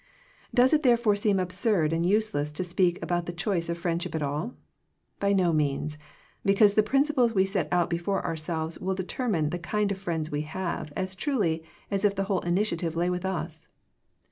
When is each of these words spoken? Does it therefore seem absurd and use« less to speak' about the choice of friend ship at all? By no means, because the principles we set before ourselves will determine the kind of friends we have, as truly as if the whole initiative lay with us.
Does 0.51 0.73
it 0.73 0.81
therefore 0.81 1.15
seem 1.15 1.39
absurd 1.39 1.93
and 1.93 2.03
use« 2.03 2.33
less 2.33 2.51
to 2.53 2.63
speak' 2.63 2.97
about 3.03 3.27
the 3.27 3.31
choice 3.31 3.69
of 3.69 3.77
friend 3.77 4.01
ship 4.01 4.15
at 4.15 4.23
all? 4.23 4.55
By 5.19 5.31
no 5.31 5.53
means, 5.53 5.99
because 6.43 6.73
the 6.73 6.81
principles 6.81 7.35
we 7.35 7.45
set 7.45 7.69
before 7.87 8.25
ourselves 8.25 8.79
will 8.79 8.95
determine 8.95 9.51
the 9.51 9.59
kind 9.59 9.91
of 9.91 9.99
friends 9.99 10.31
we 10.31 10.41
have, 10.41 10.91
as 10.95 11.13
truly 11.13 11.63
as 11.91 12.03
if 12.03 12.15
the 12.15 12.23
whole 12.23 12.39
initiative 12.41 12.95
lay 12.95 13.11
with 13.11 13.25
us. 13.25 13.67